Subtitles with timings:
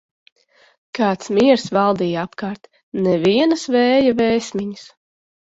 [0.99, 2.65] Kāds miers valdīja apkārt,
[3.09, 4.91] nevienas vēja vēsmiņas.